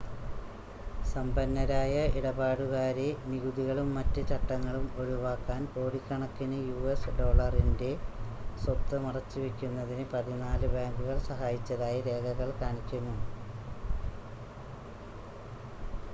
സമ്പന്നരായ 1.05 1.89
ഇടപാടുകാരെ 2.19 3.03
നികുതികളും 3.25 3.89
മറ്റ് 3.95 4.21
ചട്ടങ്ങളും 4.29 4.85
ഒഴിവാക്കാൻ 4.97 5.61
കോടിക്കണക്കിന് 5.73 6.57
യുഎസ് 6.69 7.13
ഡോളറിൻ്റെ 7.19 7.91
സ്വത്ത് 8.61 8.99
മറച്ചുവയ്ക്കുന്നതിന് 9.03 10.05
പതിനാല് 10.11 10.69
ബാങ്കുകൾ 10.75 11.19
സഹായിച്ചതായി 11.29 12.01
രേഖകൾ 12.09 12.49
കാണിക്കുന്നു 12.61 13.15